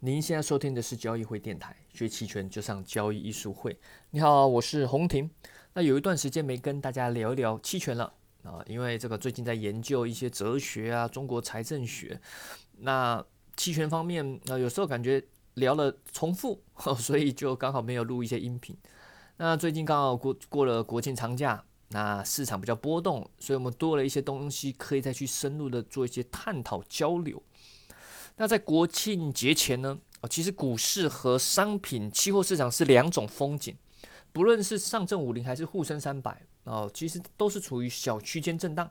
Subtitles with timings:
[0.00, 3.74] 您现在收听的是交易会电台，学期权就上交易艺术会。
[4.10, 5.30] 你好，我是洪婷。
[5.72, 8.12] 那有一段时间没跟大家聊一聊期权了
[8.42, 12.20] 啊，因为这个最近在研究一些哲学啊，中国财政学。
[12.80, 13.24] 那
[13.56, 15.24] 期权方面啊，有时候感觉
[15.54, 16.62] 聊了重复，
[17.00, 18.76] 所以就刚好没有录一些音频。
[19.38, 27.42] 那最近刚好过过了国庆长假，那市场比较波动，所以我们多了一些东西可以再去深入的做一些探讨交流。
[28.36, 29.98] 那在国庆节前呢？
[30.20, 33.74] 哦，其实股市和商品期货市场是两种风景。
[34.32, 38.90] 不论是上证五零还是沪深三百哦，其实都是处于小区间震荡。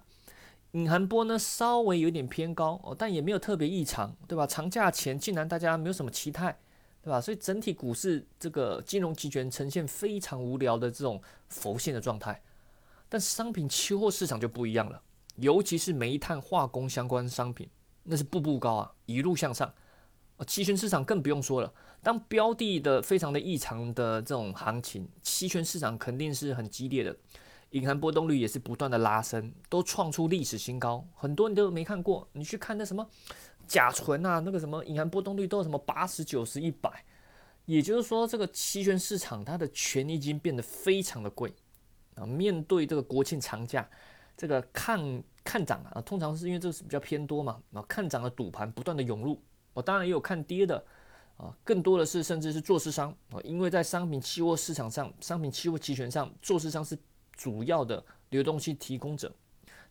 [0.71, 4.47] 隐含波呢稍微有点偏高哦，但也没有特别异常，对吧？
[4.47, 6.57] 长假前竟然大家没有什么期待，
[7.03, 7.21] 对吧？
[7.21, 12.41] 所以整体股市这个金融期权呈现非常无聊的这种浮现的状态。
[13.07, 14.99] 但商品期货市场就不一样了，
[15.35, 17.69] 尤其是煤炭、化工相关商品。
[18.07, 19.73] 那是步步高啊，一路向上。
[20.45, 21.73] 期权市场更不用说了。
[22.03, 27.15] 当标的的非常的异常的这种行情，期权市场肯定是很激烈的。
[27.69, 31.07] 隐含波动率也是不断的拉升，都创出历史新高。
[31.15, 33.09] 很多你都没看过，你去看那什么
[33.65, 37.05] 甲醇啊，那个什么隐含波动率都有什么八十九十一百。
[37.65, 41.53] 也就是说，这个期权市场它的权益金变得非常的贵
[42.15, 42.25] 啊。
[42.25, 43.89] 面对这个国庆长假，
[44.35, 45.23] 这个看。
[45.45, 49.39] 看涨啊，通常是因为这个是比较偏多嘛，啊，看涨的赌盘不断的涌入，
[49.73, 50.83] 我当然也有看跌的，
[51.37, 56.97] 啊，更多的是甚至是做市商啊，因为在商品期货市场上，商品期货期权上，做市商是
[57.33, 59.31] 主要的流动性提供者，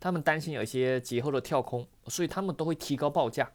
[0.01, 3.49] 他们担心有一些节后的跳空，所以他们都会提高报价，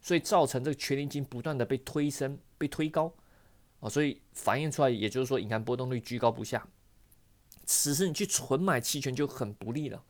[0.00, 3.12] 所以造成这个权利金不断的被推升、被推高，
[3.80, 6.66] 啊，所以反映出来，也就是说，隐含波动率居高不下，
[7.66, 10.02] 此时你去纯买期权就很不利了。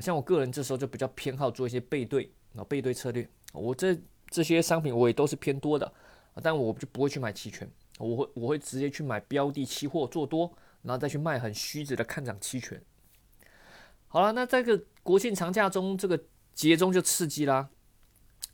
[0.00, 5.92] 像我个人这时候就比较偏好做一些背对啊背对策略，我这这些商品我也都是偏多的，
[6.42, 7.68] 但我就不会去买期权，
[7.98, 12.80] 我会我会直接去买标的期货做多，然后再去卖很虚值的看涨期权。
[14.06, 16.18] 好了，那这个国庆长假中，这个
[16.54, 17.68] 节中就刺激啦。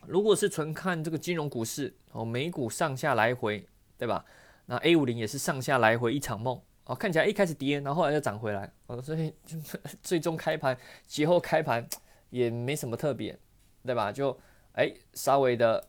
[0.07, 3.67] 如果是纯看这个金融股市哦，美股上下来回，
[3.97, 4.25] 对吧？
[4.67, 6.61] 那 A 五零也是上下来回一场梦。
[6.87, 9.33] 哦，看起来一开始跌，然后后来又涨回来，哦，所以
[10.03, 11.87] 最终开盘节后开盘
[12.31, 13.39] 也没什么特别，
[13.84, 14.12] 对吧？
[14.12, 14.39] 就
[14.72, 15.83] 哎稍微的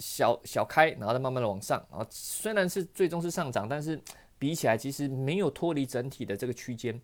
[0.00, 3.98] 小小开，然后再慢慢的往上，啊，虽然是最终是上涨，但是
[4.38, 7.00] 比起来其实没有脱离整体的这个区间，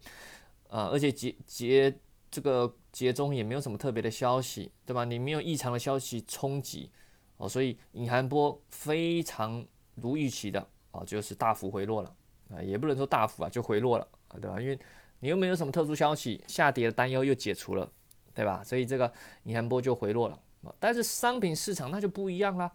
[0.69, 1.95] 啊，而且节节
[2.31, 5.05] 这个节中也没有什么特别的消息，对吧？
[5.05, 6.91] 你没有异常的消息冲击，
[7.39, 9.65] 哦，所以隐含波非常
[9.95, 12.15] 如预期的，啊，就是大幅回落了。
[12.53, 14.09] 啊，也不能说大幅啊，就回落了，
[14.41, 14.61] 对吧？
[14.61, 14.79] 因为
[15.21, 17.91] 你又没有什么特殊消息，下跌的担忧又解除了，
[18.35, 18.63] 对吧？
[18.65, 19.13] 所以这个
[19.45, 20.39] 隐含波就回落了。
[20.79, 22.71] 但是商品市场那就不一样啦，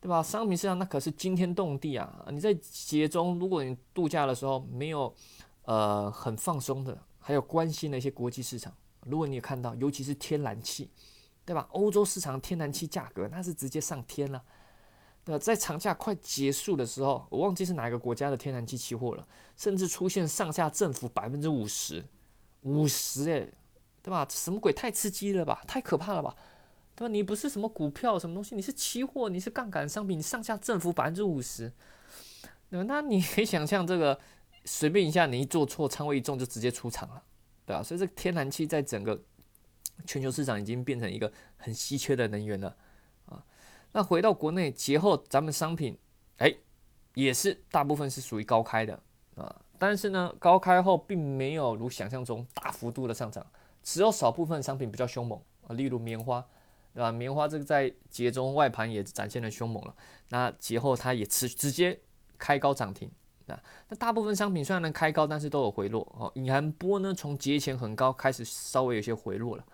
[0.00, 0.22] 对吧？
[0.22, 2.24] 商品市场那可是惊天动地啊！
[2.30, 5.12] 你在节中，如果你度假的时候没有
[5.62, 8.72] 呃很放松的，还有关心的一些国际市场，
[9.06, 10.90] 如果你有看到，尤其是天然气，
[11.44, 11.66] 对吧？
[11.72, 14.40] 欧洲市场天然气价格那是直接上天了。
[15.28, 19.28] 呃，在长假快结束的时候，我忘记是哪个国家的天然气期货了，
[19.58, 22.02] 甚至出现上下振幅百分之五十，
[22.62, 23.52] 五十诶，
[24.02, 24.26] 对吧？
[24.30, 24.72] 什么鬼？
[24.72, 25.62] 太刺激了吧？
[25.68, 26.34] 太可怕了吧？
[26.94, 27.12] 对吧？
[27.12, 31.70] 你不是什么股票什么东西，你是期货，你是杠杆商品，你上下振幅百分之五十，
[32.70, 32.84] 对吧？
[32.88, 34.18] 那你可以想象这个，
[34.64, 37.22] 随便一下你一做错，仓位一重就直接出场了，
[37.66, 37.82] 对吧？
[37.82, 39.22] 所以这个天然气在整个
[40.06, 42.74] 全球市场已经变成一个很稀缺的能源了。
[43.98, 45.98] 那回到国内节后，咱们商品，
[46.36, 46.54] 哎，
[47.14, 48.94] 也是大部分是属于高开的
[49.34, 53.44] 啊，但是呢，高开后并没有如想象中大幅度的上涨，
[53.82, 56.46] 只有少部分商品比较凶猛啊，例如棉花，
[56.94, 57.10] 对吧？
[57.10, 59.92] 棉花这个在节中外盘也展现了凶猛了，
[60.28, 61.98] 那节后它也持直接
[62.38, 63.10] 开高涨停
[63.48, 69.64] 啊，那大部分商品虽然能开高，但是都有回落哦，隐含波呢从节前很高开始稍微有些回落了。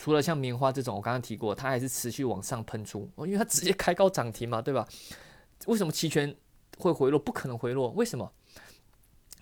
[0.00, 4.88] 除了像棉花这种，我刚刚提过，它还是持续往上喷出，因为它直接开高涨停嘛，对吧？
[5.66, 6.34] 为什么期权
[6.78, 7.18] 会回落？
[7.18, 8.32] 不可能回落，为什么？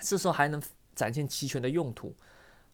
[0.00, 0.60] 这时候还能
[0.96, 2.12] 展现期权的用途。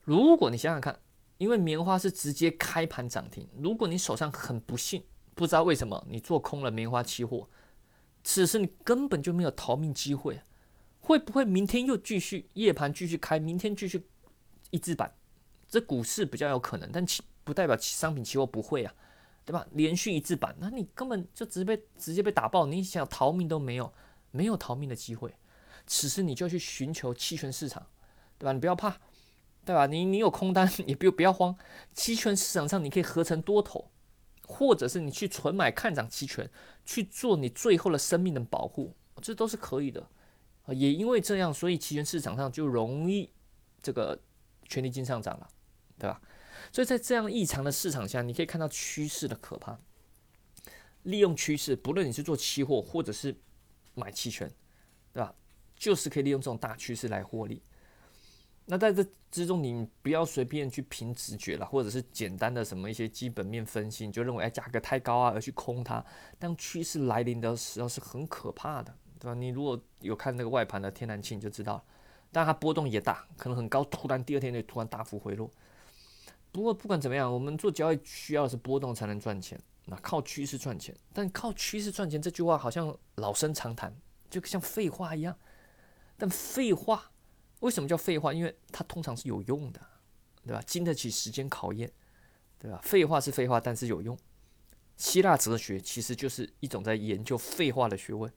[0.01, 0.99] 如果你想想看，
[1.37, 5.05] 因为棉花是直接开盘涨停，如果你手上很不幸，
[5.35, 7.47] 不知道为什么你做空了棉花期货，
[8.23, 10.41] 此时你根本就没有逃命机会，
[11.01, 14.07] 会不会明天又继续夜盘继续开，明天继续
[14.71, 15.15] 一字板？
[15.69, 18.95] 这股市比较有可能，但期不代表商品期货不会啊，
[19.45, 19.67] 对吧？
[19.73, 23.93] 连续一字板，那你根本就直接被直接被打爆，你想逃命都没有，
[24.31, 25.35] 没有逃命的机会。
[25.87, 27.87] 此时你就要去寻求期权市场，
[28.39, 28.53] 对吧？
[28.53, 28.97] 你不要怕，
[29.65, 29.87] 对吧？
[29.87, 31.55] 你你有空单，你不不要慌。
[31.93, 33.91] 期权市场上你可以合成多头，
[34.47, 36.51] 或者是你去纯买看涨期权
[36.87, 40.09] 去做你最后的生命的保护，这都是可以的。
[40.69, 43.29] 也因为这样，所以期权市场上就容易
[43.83, 44.19] 这个
[44.67, 45.47] 权利金上涨了，
[45.99, 46.19] 对吧？
[46.73, 49.79] 所以在这样异常的市场下，你可以看到趋势的可怕。
[51.05, 53.37] 利用趋势，不论你是做期货或者是
[53.95, 54.51] 买期权，
[55.13, 55.35] 对吧？
[55.77, 57.63] 就是可以利用这种大趋势来获利。
[58.65, 66.03] 那在这之中，你不要随便去凭直觉了，或者是简单的什么一些基本面分析，你就认为哎价格太高啊而去空它。
[66.39, 69.35] 当趋势来临的时候是很可怕的，对吧？
[69.35, 71.85] 你如果有看那个外盘的天然气，你就知道了。
[72.33, 75.51] 但它波动也大，可能很高，突然第二天就突然大幅回落。
[76.55, 79.61] 不过不管怎么样，我们做交易需要的是波动才能赚钱。
[79.87, 83.93] 那靠趋势赚钱，但靠趋势赚钱这句话好像老生常谈，
[84.31, 85.37] 就像废话一样。
[86.17, 87.11] 但废话
[87.59, 88.33] 为什么叫废话？
[88.33, 89.81] 因为它通常是有用的，
[90.47, 90.63] 对吧？
[90.65, 91.91] 经得起时间考验，
[92.57, 92.81] 对吧？
[92.85, 94.17] 废话是废话，但是有用。
[94.97, 98.33] 希腊哲学其实就是一种在研究废话的学问，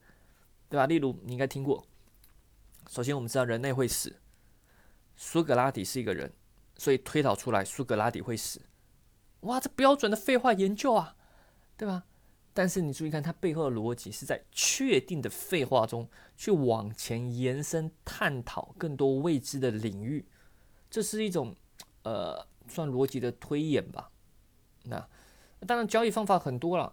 [0.68, 0.86] 对吧？
[0.86, 1.86] 例如你应该听过，
[2.90, 4.16] 首先我们知道人类会死，
[5.16, 6.32] 苏格拉底是一个人，
[6.78, 8.62] 所以推导出来苏格拉底会死。
[9.40, 11.16] 哇，这标准的废话研究啊！
[11.76, 12.04] 对吧？
[12.54, 20.26] 但是你注意看，它背后的逻辑是在确定的废话中去往前延伸探讨更多未知的领域，
[20.90, 21.54] 这是一种
[22.02, 24.10] 呃算逻辑的推演吧。
[24.84, 25.08] 那
[25.66, 26.92] 当然交易方法很多了，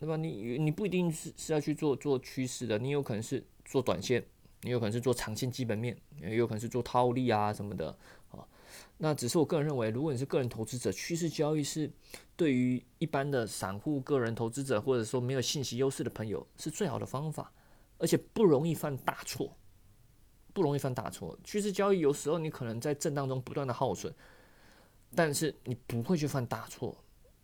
[0.00, 0.16] 对吧？
[0.16, 4.26] 你你不一定是是要去做做趋势的，你有可能是做短线，
[4.62, 7.96] 你有可能是做长线基本面，也有可能是做套利啊什么的。
[8.98, 11.90] 那只是我个人认为，如果你是个人投资者，趋势交易是
[12.34, 17.52] 对于一般的散户、个人投资者，或者说没有信息优势的朋友，是最好的方法，
[17.98, 19.54] 而且不容易犯大错，
[20.54, 21.38] 不容易犯大错。
[21.44, 24.10] 趋势交易有时候你可能在震荡中不断的耗损，
[25.14, 26.96] 但是你不会去犯大错。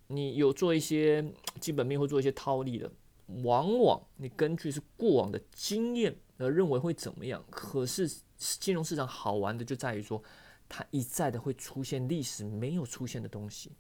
[0.07, 1.23] 你有做一些
[1.61, 2.91] 基本面或做一些套利的，
[3.45, 7.45] 往往你根据是过往的经验而认为会怎么样。
[7.51, 10.23] 可是金融市场好玩的就在于说。
[10.75, 13.73] 它一再的会出现历史没有出现的东西，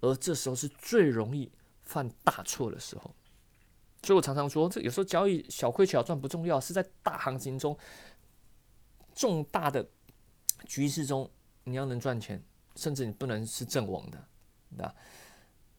[0.00, 1.50] 而这时候是最容易
[1.80, 3.14] 犯大错的时候。
[4.02, 7.74] 所以我常常说，这有时候交易小亏小赚不重要，是在大行情中、
[9.14, 9.88] 重大的
[10.66, 11.30] 局势中，
[11.64, 12.42] 你要能赚钱，
[12.74, 14.22] 甚至你不能是阵亡的，
[14.76, 14.94] 对吧？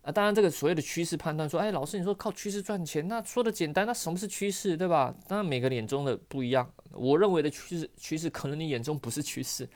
[0.02, 5.14] 啊，当然这个所谓的趋势判断，说，哎，老师你说靠趋势赚钱，那说的简单，那什么是趋势，对吧？
[5.28, 9.70] 当然每个眼中的不一样，我认为的趋势趋势，可能你眼中不是趋势。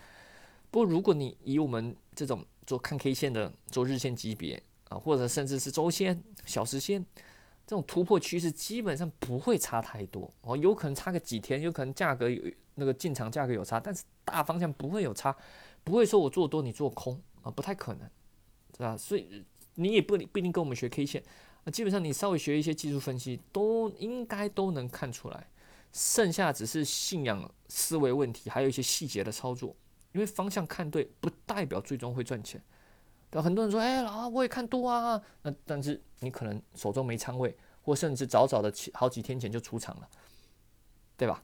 [0.72, 7.06] 不过，如果你以我们这种做看 K 线的，做日线级别啊，或者甚至是周线、小时线
[7.68, 12.42] 这种突破趋势，基本上不会差太多哦，有可能差个几天，有可能价格有
[12.76, 15.36] 那个进场价格有差，但是大方向不会有差，
[15.84, 18.10] 不会说我做多你做空啊，不太可能，
[18.76, 18.96] 是吧？
[18.96, 19.44] 所以
[19.76, 21.22] 你也不不一定跟我们学 K 线
[21.66, 25.50] 啊，基本上你稍微学一些技术分析，都应该都能看出来，
[25.92, 29.76] 剩下只是信仰思维问题，还有一些细节的操作。
[30.14, 32.62] 因为方向看对，不代表最终会赚钱。
[33.30, 40.10] 对很多人说：“哎，老我也看多啊。”那但是你可能手中没仓位，或甚至早早的好几天前就出场了，
[41.16, 41.42] 对吧？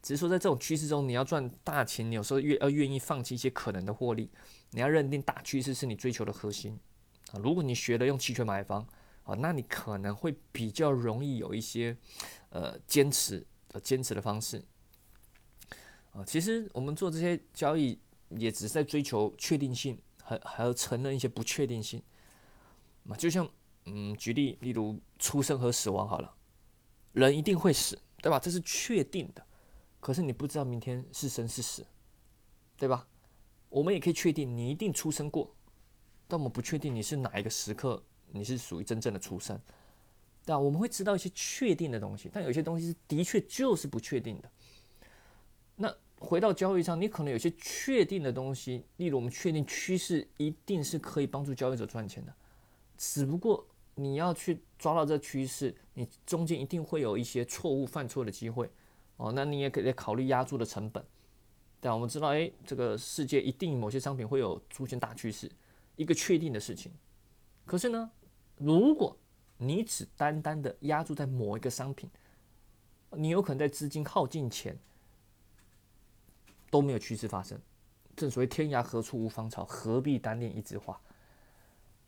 [0.00, 4.30] 只是说在这种趋势中，你要赚大钱，你有时候愿要愿意放弃一些可能的获利。
[4.70, 6.78] 你要认定大趋势是你追求的核心
[7.32, 7.40] 啊。
[7.42, 8.86] 如果你学了用期权买房
[9.24, 11.96] 啊，那你可能会比较容易有一些
[12.50, 14.62] 呃坚持呃坚持的方式。
[16.14, 17.98] 啊，其实我们做这些交易，
[18.30, 22.02] 也只是在追求确定性，还还要承认一些不确定性。
[23.02, 23.46] 嘛，就像
[23.86, 26.34] 嗯，举例，例如出生和死亡好了，
[27.12, 28.38] 人一定会死，对吧？
[28.38, 29.44] 这是确定的。
[30.00, 31.84] 可是你不知道明天是生是死，
[32.76, 33.06] 对吧？
[33.68, 35.52] 我们也可以确定你一定出生过，
[36.28, 39.60] 但我们不确定你是哪一个时刻，你是属于真正的出生，
[40.46, 40.58] 对吧？
[40.60, 44.50] 我们会知道一些确定的东西，但有些东西是的确就是不确定的。
[45.76, 45.92] 那
[46.24, 52.34] 回到交易上，你可能有些确定的东西，例如我们确定趋势一定是可以帮助交易者赚钱的，
[52.96, 53.64] 只不过
[53.94, 58.68] 你要去抓到这趋势，你中间一定会有一些错误犯错的机会
[59.18, 59.30] 哦。
[59.32, 61.04] 那你也可以考虑压住的成本。
[61.80, 65.50] 但我们知道，哎，这个世界一定某些商品会有出现大趋势，
[65.96, 66.90] 一个确定的事情。
[67.66, 68.10] 可是呢，
[68.56, 69.16] 如果
[69.58, 72.10] 你只单单的压注在某一个商品，
[73.10, 74.76] 你有可能在资金耗尽前。
[76.74, 77.56] 都没有趋势发生，
[78.16, 81.00] 正所谓天涯何处无芳草，何必单恋一枝花，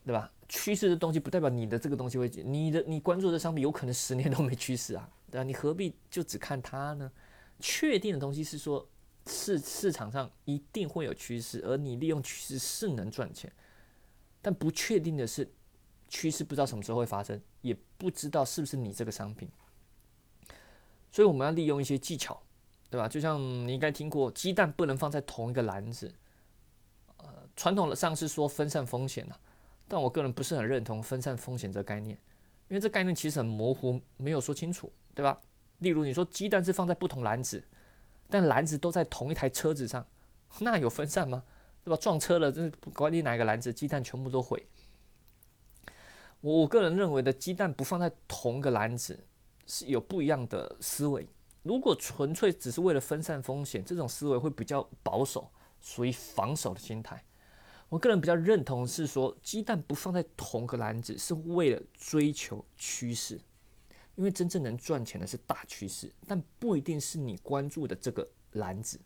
[0.05, 0.29] 对吧？
[0.49, 5.45] 趋势的东西不代表你的这个东西会，你的你关注的商品有可能十年都没趋势啊，对吧？
[5.45, 7.09] 你何必就只看它呢？
[7.61, 8.85] 确定的东西是说
[9.29, 13.53] 市市场上一定会有趋势，而你利用趋势是能赚钱，
[14.43, 15.49] 但不确定的是
[16.09, 19.49] 趋势不知道什么时候会发生，也不知道是不是你这个商品，
[21.13, 22.43] 所以我们要利用一些技巧，
[22.97, 23.07] 对吧？
[23.07, 26.11] 就像你应该听过，鸡蛋不能放在同一个篮子。
[27.19, 29.39] 呃，传统的上是说分散风险的，
[29.87, 32.17] 但我个人不是很认同分散风险这个概念，
[32.69, 35.39] 因为这概念其实很模糊，没有说清楚，对吧？
[35.81, 37.63] 例如你说鸡蛋是放在不同篮子，
[38.31, 40.07] 但篮子都在同一台车子上，
[40.61, 41.43] 那有分散吗？
[41.85, 41.99] 对吧？
[42.01, 44.67] 撞车了，这管你哪个篮子，鸡蛋全部都毁。
[46.41, 49.23] 我我个人认为的鸡蛋不放在同一个篮子
[49.67, 51.29] 是有不一样的思维。
[51.67, 57.25] 如果纯粹只是为了分散风险，这种思维会比较保守，属于防守的心态。
[57.89, 63.41] 我个人比较认同是说，鸡蛋不放在同个篮子是为了追求趋势，
[64.15, 69.01] 因为真正能赚钱的是大趋势，但不一定是你关注的这个篮子，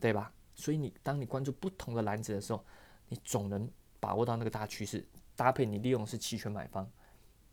[0.00, 0.32] 对吧？
[0.54, 2.64] 所以你当你关注不同的篮子的时候，
[3.08, 3.68] 你总能
[4.00, 5.06] 把握到那个大趋势。
[5.36, 6.88] 搭配你利用是期权买方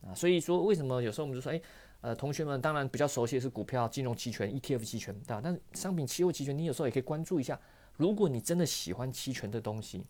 [0.05, 1.59] 啊，所以说为什么有时候我们就说，哎，
[2.01, 5.41] 呃，同学们当然比较熟悉的是股票、金融期权、ETF 期权，对吧？
[5.43, 7.59] 但是商品期货期权，你有时候也可以关注一下。
[7.97, 10.03] 如果你真的喜欢期权的东西，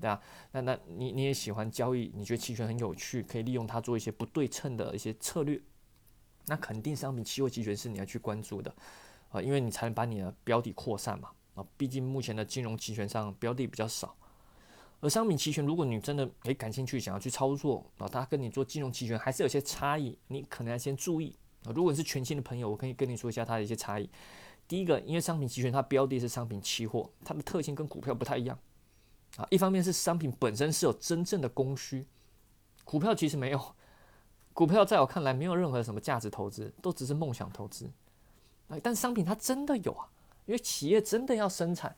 [0.00, 0.20] 对吧？
[0.52, 5.60] 那那你你也喜欢交易，你觉得期权很有趣，可以利用它做一些不对称的一些策略，
[6.46, 8.72] 那肯定商品期货期权是你要去关注的
[9.30, 14.16] 啊，因为你才能把你的标的扩散嘛啊，毕竟目前的金融期权上标的比较少。
[15.04, 21.68] 而商品期权，如果你真的诶感兴趣，想要去操作啊，它跟你做金融期权还是有些差异，你可能要先注意啊。
[21.74, 24.08] 如果你是全新的朋友，我可以跟你说一下它的一些差异。
[24.66, 28.58] 第一个，因为商品期权它标的是商品期货，它的特性跟股票不太一样
[29.36, 29.46] 啊。
[29.50, 32.06] 一方面是商品本身是有真正的供需，
[32.82, 33.74] 股票其实没有，
[34.54, 37.90] 股票在我看来没有任何什么价值投资，都只是梦想投资
[38.68, 38.78] 啊。
[38.82, 40.08] 但商品它真的有啊，
[40.46, 41.94] 因为企业真的要生产。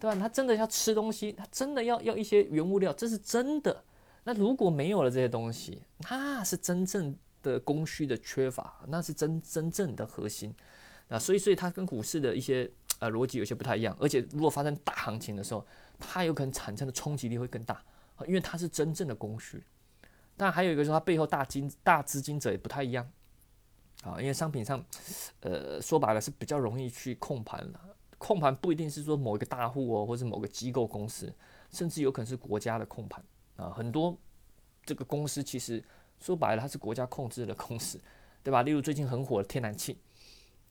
[0.00, 0.16] 对吧？
[0.18, 3.84] 他真的要吃东西，他真的要要一些原物料，这是真的。
[4.24, 10.54] 那如果没有了这些东西，那是真正的供需的缺乏，那是真真正的核心
[11.08, 11.18] 啊。
[11.18, 13.96] 所以，所以它跟股市的一些呃逻辑有些不太一样。
[13.98, 15.66] 而且，如果发生大行情的时候，
[15.98, 17.82] 它有可能产生的冲击力会更大，
[18.26, 19.62] 因为它是真正的供需。
[20.36, 23.10] 但还有一个是它背后大金大资金者也不太一样
[24.02, 24.84] 啊，因为商品上，
[25.40, 27.80] 呃，说白了是比较容易去控盘的。
[28.18, 31.32] 控盘不一定是说某一个大户哦，或者某个机构公司，
[31.70, 33.24] 甚至有可能是国家的控盘
[33.56, 33.70] 啊。
[33.70, 34.18] 很多
[34.84, 35.82] 这个公司其实
[36.18, 38.00] 说白了，它是国家控制的公司，
[38.42, 38.62] 对吧？
[38.62, 39.96] 例如最近很火的天然气，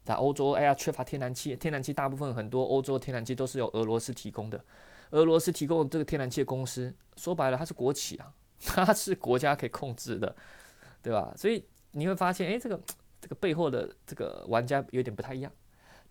[0.04, 4.62] 在欧洲，哎呀，缺乏天然气，天然气大部分很多欧洲天然气都是由俄罗斯提供的，
[5.12, 10.36] 俄罗斯提供这个天然气的公司，说白了，它是国企啊，它是国家可以控制的，
[11.02, 11.34] 对吧？
[11.38, 12.78] 所以你会发现，哎，这个
[13.22, 15.50] 这个背后的这个玩家有点不太一样。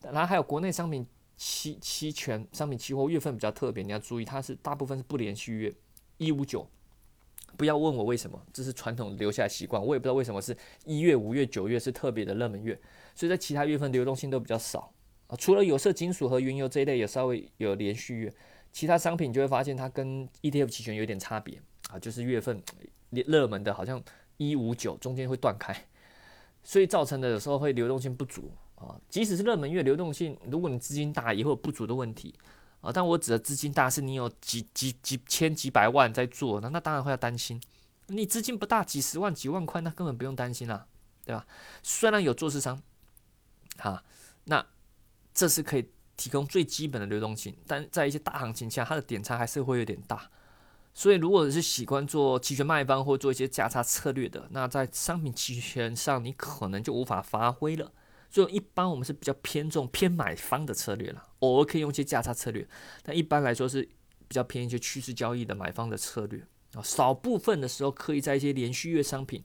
[0.00, 1.06] 然后还有国内商品。
[1.36, 5.74] 期期权商品期货月份比较特别，你要注意，它是大部分是不连续月，
[6.18, 6.68] 一五九。
[7.56, 12.78] 不要问我为什么，这是传统留下来习惯，我也不知道为什么是一月、五月、九月是特别的热门月，
[13.14, 14.92] 所以在其他月份流动性都比较少
[15.28, 15.36] 啊。
[15.36, 18.34] 除了有色金属和原油这一类有稍微有连续月，
[18.72, 22.62] 其他商品就会发现它跟 ETF 期权有点差别啊，就是月份
[23.10, 24.02] 热门的好像
[24.36, 25.74] 一五九中间会断开，
[26.62, 28.50] 所以造成的有时候会流动性不足。
[28.76, 32.34] 啊，即使是热门月流动性，如果你资金大也会有不足的问题
[32.80, 32.92] 啊。
[32.92, 37.60] 但我指的资金大是你有几几几千几百万在做，那那当然会要担心。
[38.06, 40.86] 你资金不大，几十万几万块，那根本不用担心啦，
[41.24, 41.44] 对吧？
[41.82, 42.80] 虽然有做市商，
[43.78, 44.04] 啊，
[44.44, 44.64] 那
[45.34, 50.30] 这是可以提供最基本的流动性，但在一些大行情下，它的点差还是会有点大。
[50.94, 57.92] 所以，如果是喜欢做期权卖方或做一些价差策略的，那在商品期权上，你可能就无法发挥了。
[58.28, 62.68] 就一般我们是比较偏重偏买方的策略了，偶尔可以用一些价差策略，
[63.02, 63.82] 但一般来说是
[64.28, 66.82] 比较偏一些趋势交易的买方的策略啊。
[66.82, 69.42] 少部分的时候可以在一些连续月商品，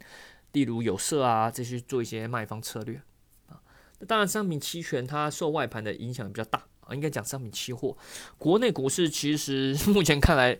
[0.51, 3.01] 例如有色啊这些做一些卖方策略
[3.47, 3.61] 啊。
[3.99, 7.95] 那当然，商品期权它受外盘的影响比较大啊，应该讲商品期货。
[8.37, 10.59] 国内股市其实 目前看来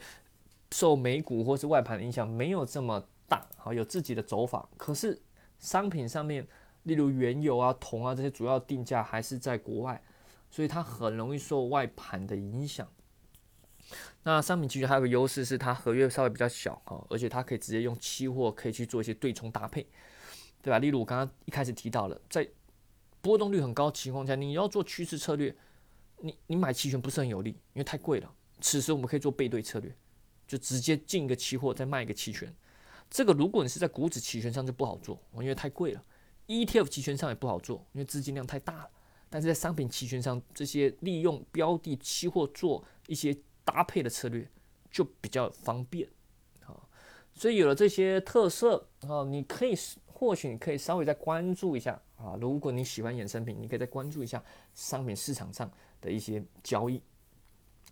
[0.71, 4.69] 受美股或是外盘的影响没有这么大，好有自己的走法。
[4.77, 5.21] 可是
[5.59, 6.47] 商品上面。
[6.83, 10.01] 例如原油啊、铜啊这些主要定价还是在国外，
[10.49, 12.87] 所以它很容易受外盘的影响。
[14.23, 19.85] 那商品期权还有个优势是它合约稍微比较小哈，而且它可以直接用期货可以去做一些对冲搭配，
[20.61, 20.79] 对吧？
[20.79, 22.47] 例如我刚刚一开始提到了，在
[23.19, 25.55] 波动率很高情况下，你要做趋势策略，
[26.19, 28.31] 你你买期权不是很有利，因为太贵了。
[28.61, 29.93] 此时我们可以做背对策略，
[30.47, 32.55] 就直接进一个期货再卖一个期权。
[33.09, 36.03] 这个如果你是在股指期权上就不好做，因为太贵了。
[36.51, 38.89] ETF 期权上也不好做，因为资金量太大了。
[39.29, 44.45] 但是在商品期权上，这些利用标的期货做一些搭配的策略
[44.91, 46.05] 就比较方便
[46.65, 46.75] 啊。
[47.33, 49.73] 所以有了这些特色啊，你可以
[50.05, 52.35] 或许你可以稍微再关注一下啊。
[52.41, 54.43] 如果你喜欢衍生品，你可以再关注一下
[54.73, 57.01] 商品市场上的一些交易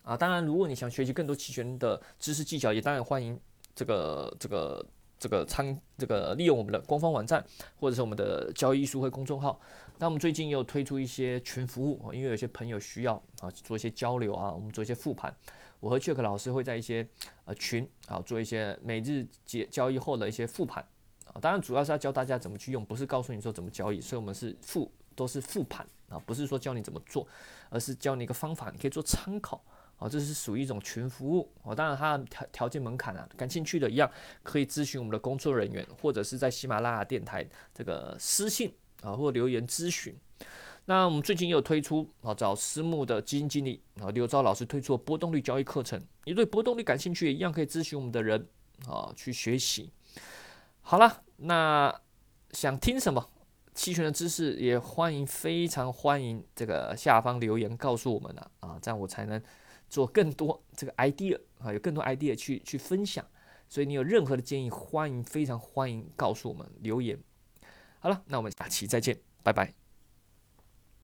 [0.04, 0.18] 啊。
[0.18, 3.40] 当然，如果你想学习更多期权的知识技巧，也当然欢迎
[3.74, 4.86] 这个这个
[5.20, 7.46] 这个参这个利用我们的官方网站
[7.80, 9.60] 或者是我们的交易艺术会公众号。
[9.98, 15.36] 那我们最近又推出一些群服务因为有些朋友需要啊做一些交流啊，我们做一些复盘。
[15.82, 17.08] 我和 Jack 老师会在一些
[17.46, 20.86] 呃群啊做一些每日结交易后的一些复盘
[21.26, 27.26] 啊，当然主要是要教大家怎么去用，不是告诉你说怎么交易，所以我们是复都是复盘啊，不是说教你怎么做，
[27.70, 29.64] 而是教你一个方法，你可以做参考
[30.00, 34.10] 啊，这是属于一种群服务哦，当然它的条条件门槛啊，感兴趣的一样
[34.42, 40.16] 可以咨询我们的工作人员，或者是在喜马拉雅电台这个私信啊或留言咨询。
[40.86, 46.02] 那我们最近也有推出啊，找私募的基金经理啊，刘钊老师推出波动率交易课程。
[46.24, 48.48] 你对波动率感兴趣，一样可以咨询我们的人
[48.88, 49.92] 啊，去学习。
[50.82, 51.94] 好了，那
[52.52, 53.30] 想听什么
[53.76, 59.40] 期权的知识，也欢迎非常欢迎这个下方留言告诉我们了啊，这样我才能
[59.90, 63.26] 做更多这个 idea 啊，有更多 idea 去去分享。
[63.68, 67.20] 所以你有任何的建议，欢迎非常欢迎告诉我们留言。
[68.00, 69.79] 好了，那我们下期再见，拜拜。